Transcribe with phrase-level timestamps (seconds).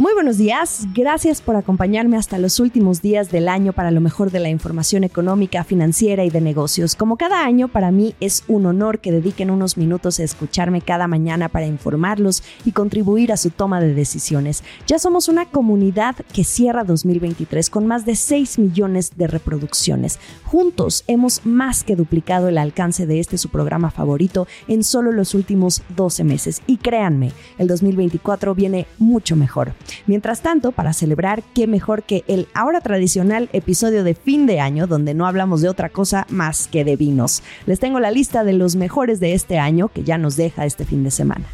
[0.00, 4.30] Muy buenos días, gracias por acompañarme hasta los últimos días del año para lo mejor
[4.30, 6.94] de la información económica, financiera y de negocios.
[6.94, 11.08] Como cada año, para mí es un honor que dediquen unos minutos a escucharme cada
[11.08, 14.62] mañana para informarlos y contribuir a su toma de decisiones.
[14.86, 20.20] Ya somos una comunidad que cierra 2023 con más de 6 millones de reproducciones.
[20.44, 25.34] Juntos hemos más que duplicado el alcance de este su programa favorito en solo los
[25.34, 26.62] últimos 12 meses.
[26.68, 29.74] Y créanme, el 2024 viene mucho mejor.
[30.06, 34.86] Mientras tanto, para celebrar, qué mejor que el ahora tradicional episodio de fin de año,
[34.86, 37.42] donde no hablamos de otra cosa más que de vinos.
[37.66, 40.84] Les tengo la lista de los mejores de este año que ya nos deja este
[40.84, 41.46] fin de semana.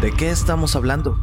[0.00, 1.18] ¿De qué estamos hablando?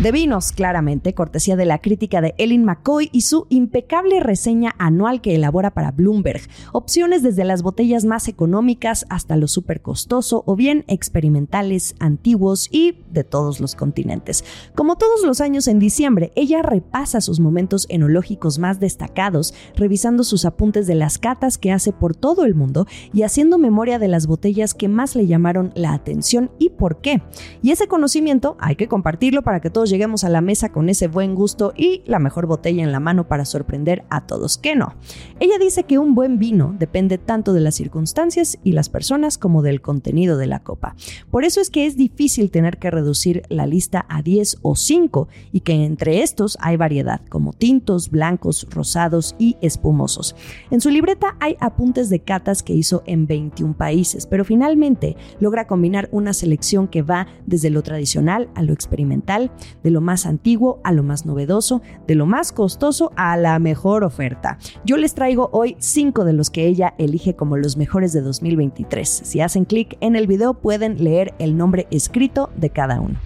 [0.00, 5.20] De vinos, claramente, cortesía de la crítica de Ellen McCoy y su impecable reseña anual
[5.20, 6.40] que elabora para Bloomberg.
[6.72, 13.04] Opciones desde las botellas más económicas hasta lo súper costoso o bien experimentales, antiguos y
[13.12, 14.44] de todos los continentes.
[14.74, 20.44] Como todos los años en diciembre, ella repasa sus momentos enológicos más destacados, revisando sus
[20.44, 24.26] apuntes de las catas que hace por todo el mundo y haciendo memoria de las
[24.26, 27.22] botellas que más le llamaron la atención y por qué.
[27.62, 31.08] Y ese conocimiento hay que compartirlo para que todos lleguemos a la mesa con ese
[31.08, 34.58] buen gusto y la mejor botella en la mano para sorprender a todos.
[34.58, 34.94] Que no.
[35.40, 39.62] Ella dice que un buen vino depende tanto de las circunstancias y las personas como
[39.62, 40.96] del contenido de la copa.
[41.30, 45.28] Por eso es que es difícil tener que reducir la lista a 10 o 5
[45.52, 50.36] y que entre estos hay variedad, como tintos, blancos, rosados y espumosos.
[50.70, 55.66] En su libreta hay apuntes de catas que hizo en 21 países, pero finalmente logra
[55.66, 59.50] combinar una selección que va desde lo tradicional a lo experimental,
[59.84, 64.02] de lo más antiguo a lo más novedoso, de lo más costoso a la mejor
[64.02, 64.58] oferta.
[64.84, 69.08] Yo les traigo hoy cinco de los que ella elige como los mejores de 2023.
[69.08, 73.20] Si hacen clic en el video pueden leer el nombre escrito de cada uno.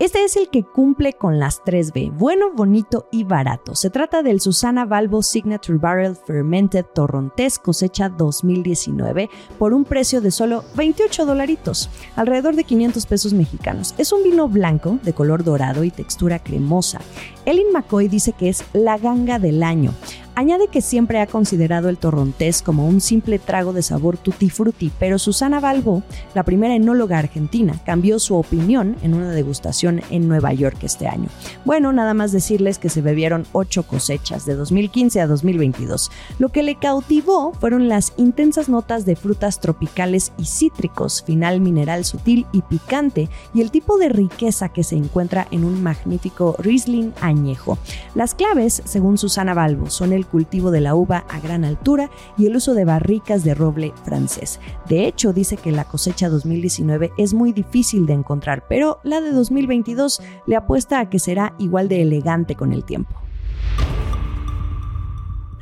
[0.00, 3.76] Este es el que cumple con las 3B, bueno, bonito y barato.
[3.76, 10.32] Se trata del Susana Valvo Signature Barrel Fermented Torrontés cosecha 2019 por un precio de
[10.32, 13.94] solo 28 dolaritos, alrededor de 500 pesos mexicanos.
[13.96, 17.00] Es un vino blanco de color dorado y textura cremosa.
[17.44, 19.92] Ellen McCoy dice que es la ganga del año.
[20.36, 24.90] Añade que siempre ha considerado el torrontés como un simple trago de sabor tutti frutti,
[24.98, 26.02] pero Susana Balbo,
[26.34, 31.28] la primera enóloga argentina, cambió su opinión en una degustación en Nueva York este año.
[31.64, 36.10] Bueno, nada más decirles que se bebieron ocho cosechas de 2015 a 2022.
[36.40, 42.04] Lo que le cautivó fueron las intensas notas de frutas tropicales y cítricos, final mineral
[42.04, 47.12] sutil y picante, y el tipo de riqueza que se encuentra en un magnífico Riesling
[47.20, 47.78] añejo.
[48.16, 52.46] Las claves, según Susana Balbo, son el cultivo de la uva a gran altura y
[52.46, 54.60] el uso de barricas de roble francés.
[54.88, 59.30] De hecho, dice que la cosecha 2019 es muy difícil de encontrar, pero la de
[59.30, 63.24] 2022 le apuesta a que será igual de elegante con el tiempo.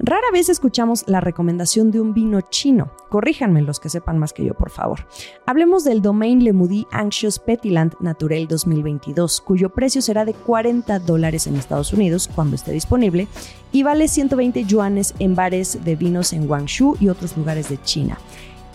[0.05, 2.91] Rara vez escuchamos la recomendación de un vino chino.
[3.09, 5.07] Corríjanme los que sepan más que yo, por favor.
[5.47, 11.47] Hablemos del Domain Le Moody Anxious Petiland Naturel 2022, cuyo precio será de 40 dólares
[11.47, 13.29] en Estados Unidos cuando esté disponible
[13.71, 18.19] y vale 120 yuanes en bares de vinos en Guangzhou y otros lugares de China.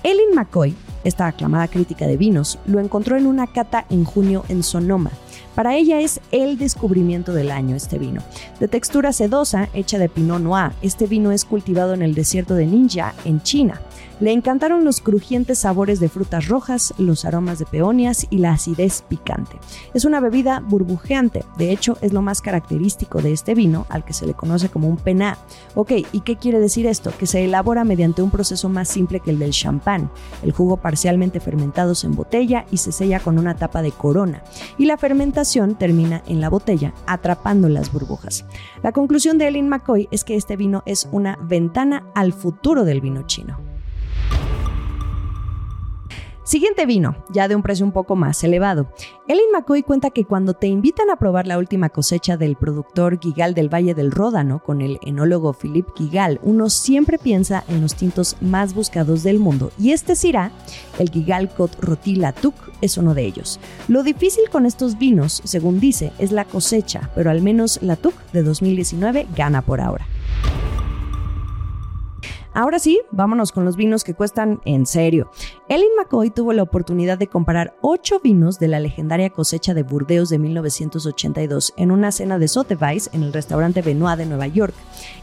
[0.03, 4.63] Ellen McCoy, esta aclamada crítica de vinos, lo encontró en una cata en junio en
[4.63, 5.11] Sonoma
[5.57, 8.21] para ella es el descubrimiento del año este vino.
[8.59, 12.67] De textura sedosa, hecha de Pinot Noir, este vino es cultivado en el desierto de
[12.67, 13.81] Ninja, en China.
[14.19, 19.03] Le encantaron los crujientes sabores de frutas rojas, los aromas de peonias y la acidez
[19.07, 19.57] picante.
[19.93, 24.13] Es una bebida burbujeante, de hecho es lo más característico de este vino, al que
[24.13, 25.37] se le conoce como un penat.
[25.75, 27.11] Ok, ¿y qué quiere decir esto?
[27.17, 30.09] Que se elabora mediante un proceso más simple que el del champán.
[30.41, 34.41] El jugo parcialmente fermentado se embotella y se sella con una tapa de corona.
[34.77, 38.45] Y la fermentación termina en la botella, atrapando las burbujas.
[38.83, 43.01] La conclusión de Ellen McCoy es que este vino es una ventana al futuro del
[43.01, 43.76] vino chino.
[46.47, 48.89] Siguiente vino, ya de un precio un poco más elevado.
[49.27, 53.53] Ellen McCoy cuenta que cuando te invitan a probar la última cosecha del productor Gigal
[53.53, 58.37] del Valle del Ródano con el enólogo Philippe Gigal, uno siempre piensa en los tintos
[58.39, 60.53] más buscados del mundo y este Syrah,
[60.99, 63.59] el Gigal Cot Roti Latuc, es uno de ellos.
[63.89, 68.43] Lo difícil con estos vinos, según dice, es la cosecha, pero al menos Latuc de
[68.43, 70.07] 2019 gana por ahora.
[72.57, 75.29] Ahora sí, vámonos con los vinos que cuestan en serio.
[75.69, 80.29] Ellen McCoy tuvo la oportunidad de comparar ocho vinos de la legendaria cosecha de Burdeos
[80.29, 84.73] de 1982 en una cena de Sotheby's en el restaurante Benoit de Nueva York.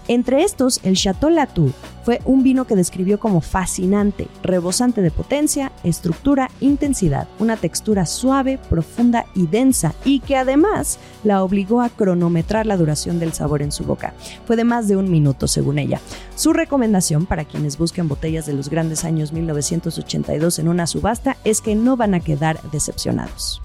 [0.07, 1.73] Entre estos, el Chateau Latour
[2.05, 8.59] fue un vino que describió como fascinante, rebosante de potencia, estructura, intensidad, una textura suave,
[8.69, 13.73] profunda y densa, y que además la obligó a cronometrar la duración del sabor en
[13.73, 14.15] su boca.
[14.47, 16.01] Fue de más de un minuto, según ella.
[16.37, 21.61] Su recomendación para quienes busquen botellas de los grandes años 1982 en una subasta es
[21.61, 23.64] que no van a quedar decepcionados.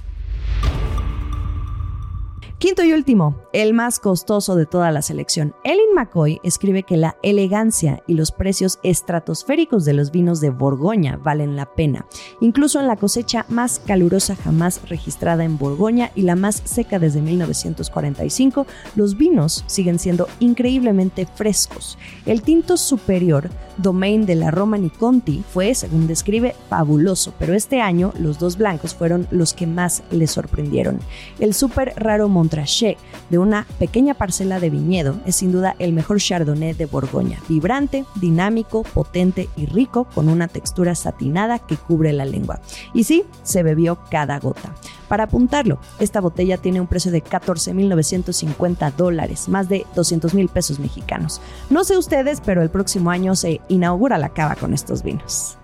[2.59, 5.55] Quinto y último, el más costoso de toda la selección.
[5.63, 11.15] Ellen McCoy escribe que la elegancia y los precios estratosféricos de los vinos de Borgoña
[11.15, 12.05] valen la pena,
[12.41, 17.21] incluso en la cosecha más calurosa jamás registrada en Borgoña y la más seca desde
[17.21, 18.67] 1945,
[18.97, 21.97] los vinos siguen siendo increíblemente frescos.
[22.25, 28.11] El tinto superior, Domain de la Romani Conti, fue, según describe, fabuloso, pero este año
[28.19, 30.99] los dos blancos fueron los que más le sorprendieron.
[31.39, 36.73] El súper raro De una pequeña parcela de viñedo es sin duda el mejor Chardonnay
[36.73, 42.59] de Borgoña, vibrante, dinámico, potente y rico, con una textura satinada que cubre la lengua.
[42.93, 44.73] Y sí, se bebió cada gota.
[45.07, 50.79] Para apuntarlo, esta botella tiene un precio de 14.950 dólares, más de 200 mil pesos
[50.79, 51.41] mexicanos.
[51.69, 55.57] No sé ustedes, pero el próximo año se inaugura la cava con estos vinos.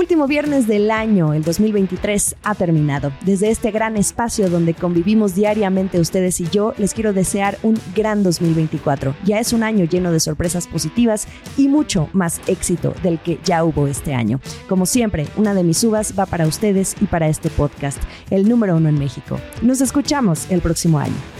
[0.00, 3.12] Último viernes del año, el 2023 ha terminado.
[3.26, 8.22] Desde este gran espacio donde convivimos diariamente ustedes y yo, les quiero desear un gran
[8.22, 9.14] 2024.
[9.26, 13.62] Ya es un año lleno de sorpresas positivas y mucho más éxito del que ya
[13.62, 14.40] hubo este año.
[14.70, 18.76] Como siempre, una de mis uvas va para ustedes y para este podcast, el número
[18.76, 19.38] uno en México.
[19.60, 21.39] Nos escuchamos el próximo año.